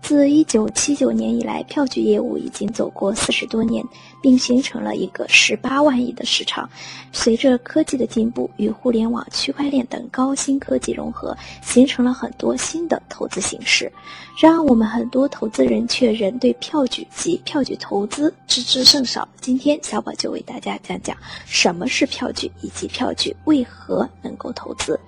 [0.00, 3.84] 自一九七九年以来，票据业务已经走过四十多年，
[4.22, 6.68] 并形成了一个十八万亿的市场。
[7.12, 13.92] 随着科技的进步与互联网、区块链等高新科技融合，形成了很多新的投资形式。
[14.40, 19.28] 然而，我们很多投资人却仍对票据及票据投资知之甚少。
[19.42, 24.98] 今天，小宝就为大家讲讲什么是票据，以及票据为何能够投资。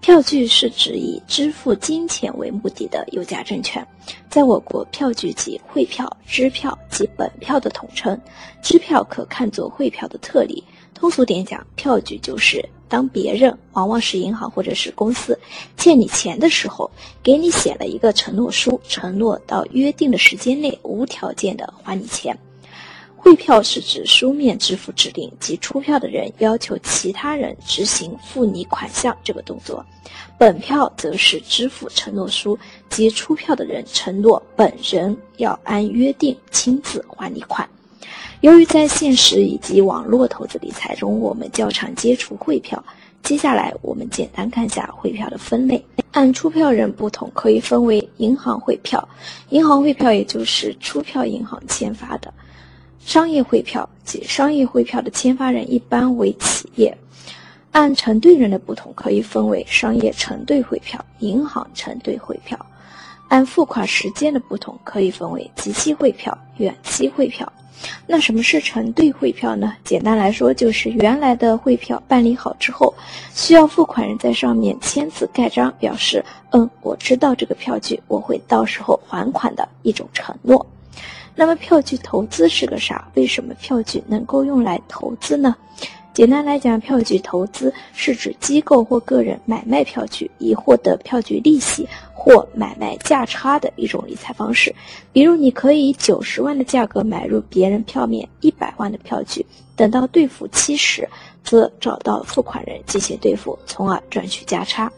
[0.00, 3.86] 票据是指以支付金钱为目的的有价证券，
[4.30, 8.18] 在我国，票据即汇票、支票及本票的统称，
[8.62, 10.64] 支票可看作汇票的特例。
[10.94, 15.38] 通俗点讲，票据就是当别人，往往是银行或者是公司，
[15.76, 16.90] 欠你钱的时候，
[17.22, 22.36] 给你写了一个承诺书，承诺到约定的时间内无条件的还你钱。
[23.22, 29.84] 汇票是指书面支付指令及出票的人要求其他人执行付你款项这个动作，
[30.38, 37.68] 本票则是支付承诺书及出票的人承诺本人要按约定亲自还你款。
[38.40, 42.82] 由于在现实以及网络投资理财中，我们较常接触汇票，
[43.22, 45.84] 接下来我们简单看下汇票的分类。
[46.12, 49.06] 按出票人不同，可以分为银行汇票，
[49.50, 52.32] 银行汇票也就是出票银行签发的。
[53.04, 56.96] 商业汇票及商业汇票的签发人一般为企业，
[57.72, 62.56] 按承兑人的不同，可以分为商业承兑汇票、银行承兑汇票；
[63.28, 67.50] 按付款时间的不同，可以分为即期汇票、远期汇票。
[68.06, 69.74] 那什么是承兑汇票呢？
[69.82, 72.92] 简单来说，就是原来的汇票办理好之后，
[73.34, 80.64] 需要付款人在上面签字盖章，表示嗯，我知道这个票据，我会到时候还款的一种承诺。
[81.34, 83.08] 那么票据投资是个啥？
[83.14, 85.56] 为什么票据能够用来投资呢？
[86.12, 94.74] 简单来讲，票据投资是指机构或个人买卖票据以获得票据利息或买卖价差的一种理财方式。
[95.12, 101.08] 比如，你可以以九十万的价格买入别人票面一百万的票据，等到兑付期时，
[101.44, 104.92] 则找到付款人进行兑付，从而赚取价差。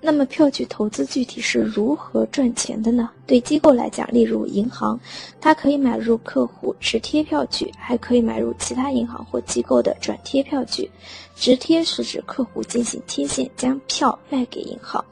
[0.00, 3.08] 那么票据投资具体是如何赚钱的呢？
[3.26, 4.98] 对机构来讲，例如银行，
[5.40, 10.90] 它可以买入客户直贴票据，还可以买入其他银行或机构的转贴票据。
[11.36, 15.02] 直贴是指客户进行贴现，将票卖给银行；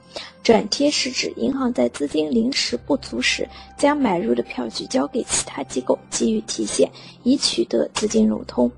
[0.42, 6.90] 转贴是指银行在资金临时不足时，将买入的票据交给其他机构，给予提现，
[7.22, 8.70] 以取得资金融通。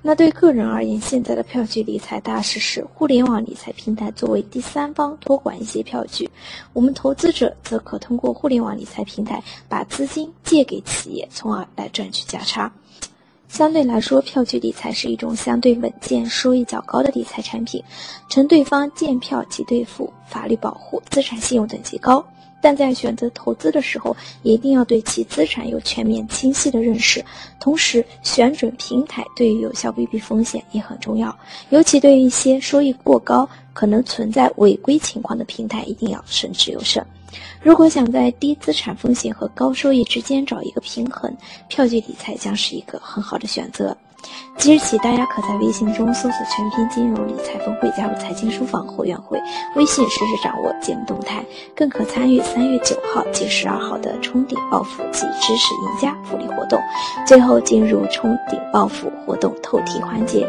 [0.00, 6.30] 那对个人而言，现在的票据理财大势是互联网理财平台作为第三方托管一些票据，
[6.72, 12.72] 我们投资者则可通过互联网理财平台把资金借给企业，从而来赚取价差。
[13.48, 17.82] 相对来说，票据理财是一种相对稳健、收益较高的理财产品，
[18.28, 22.24] 承兑方见票即兑付，法律保护，资产信用等级高。
[22.60, 27.24] 但在选择投资的时候，一定要对其资产有全面清晰的认识，
[27.60, 31.34] 同时选准平台对于有效规避风险也很重要，
[31.68, 37.04] 尤其对于一些收益过高、可能存在违规情况的平台，一定要慎之又慎。
[37.60, 41.30] 如果想在低资产风险和高收益之间找一个平衡，
[41.68, 43.94] 票据理财将是一个很好的选择。
[44.56, 49.38] 即日起，大家可在微信中搜索“全拼金融理财峰会”，加入财经书房会员会，
[49.76, 51.44] 微信实时掌握节目动态，
[51.74, 56.80] 更可参与三月九号及十二号的冲顶暴富及知识赢家福利活动。
[57.26, 60.46] 最后进入冲顶暴富活动透题环节。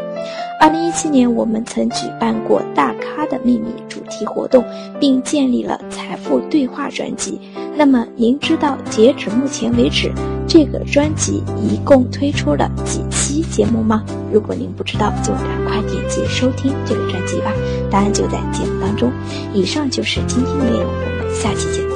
[0.60, 4.64] 二零一七年，我们曾举办过“大咖的秘密”主题活动，
[4.98, 7.38] 并建立了财富对话专辑。
[7.76, 10.10] 那么，您知道截止目前为止，
[10.48, 14.04] 这个专辑一共推出了几期节目吗？
[14.32, 17.52] 如果您不知道，就赶快点击收听这个专辑吧。
[17.90, 19.12] 答案就在节目当中。
[19.52, 21.88] 以上就是今天的内容，我们下期见。